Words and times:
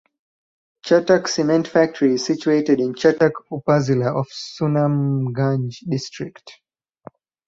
Chhatak 0.83 1.27
Cement 1.27 1.67
Factory 1.67 2.15
is 2.15 2.25
situated 2.25 2.79
in 2.79 2.95
Chhatak 2.95 3.33
Upazila 3.51 4.19
of 4.19 4.27
Sunamganj 4.31 5.87
district. 5.87 6.59